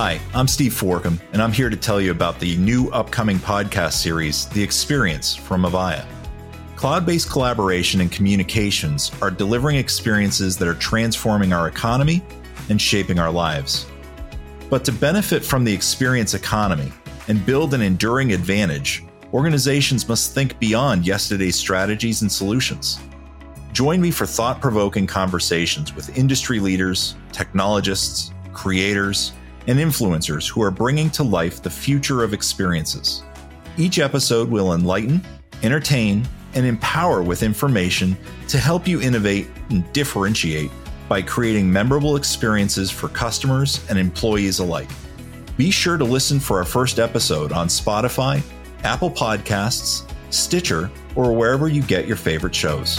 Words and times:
Hi, 0.00 0.20
I'm 0.32 0.46
Steve 0.46 0.74
Forcum, 0.74 1.20
and 1.32 1.42
I'm 1.42 1.50
here 1.50 1.68
to 1.68 1.76
tell 1.76 2.00
you 2.00 2.12
about 2.12 2.38
the 2.38 2.56
new 2.58 2.88
upcoming 2.90 3.36
podcast 3.38 3.94
series, 3.94 4.46
The 4.46 4.62
Experience 4.62 5.34
from 5.34 5.62
Avaya. 5.62 6.06
Cloud 6.76 7.04
based 7.04 7.28
collaboration 7.28 8.00
and 8.00 8.12
communications 8.12 9.10
are 9.20 9.28
delivering 9.28 9.74
experiences 9.74 10.56
that 10.56 10.68
are 10.68 10.74
transforming 10.74 11.52
our 11.52 11.66
economy 11.66 12.22
and 12.68 12.80
shaping 12.80 13.18
our 13.18 13.32
lives. 13.32 13.88
But 14.70 14.84
to 14.84 14.92
benefit 14.92 15.44
from 15.44 15.64
the 15.64 15.74
experience 15.74 16.32
economy 16.32 16.92
and 17.26 17.44
build 17.44 17.74
an 17.74 17.82
enduring 17.82 18.32
advantage, 18.32 19.02
organizations 19.32 20.08
must 20.08 20.32
think 20.32 20.60
beyond 20.60 21.08
yesterday's 21.08 21.56
strategies 21.56 22.22
and 22.22 22.30
solutions. 22.30 23.00
Join 23.72 24.00
me 24.00 24.12
for 24.12 24.26
thought 24.26 24.60
provoking 24.60 25.08
conversations 25.08 25.92
with 25.96 26.16
industry 26.16 26.60
leaders, 26.60 27.16
technologists, 27.32 28.30
creators, 28.52 29.32
and 29.66 29.78
influencers 29.78 30.48
who 30.48 30.62
are 30.62 30.70
bringing 30.70 31.10
to 31.10 31.22
life 31.22 31.62
the 31.62 31.70
future 31.70 32.22
of 32.22 32.32
experiences. 32.32 33.22
Each 33.76 33.98
episode 33.98 34.48
will 34.48 34.74
enlighten, 34.74 35.20
entertain, 35.62 36.26
and 36.54 36.64
empower 36.66 37.22
with 37.22 37.42
information 37.42 38.16
to 38.48 38.58
help 38.58 38.88
you 38.88 39.00
innovate 39.00 39.48
and 39.70 39.90
differentiate 39.92 40.70
by 41.08 41.22
creating 41.22 41.70
memorable 41.70 42.16
experiences 42.16 42.90
for 42.90 43.08
customers 43.08 43.84
and 43.88 43.98
employees 43.98 44.58
alike. 44.58 44.88
Be 45.56 45.70
sure 45.70 45.96
to 45.96 46.04
listen 46.04 46.38
for 46.38 46.58
our 46.58 46.64
first 46.64 46.98
episode 46.98 47.52
on 47.52 47.68
Spotify, 47.68 48.42
Apple 48.84 49.10
Podcasts, 49.10 50.08
Stitcher, 50.30 50.90
or 51.16 51.32
wherever 51.32 51.68
you 51.68 51.82
get 51.82 52.06
your 52.06 52.16
favorite 52.16 52.54
shows. 52.54 52.98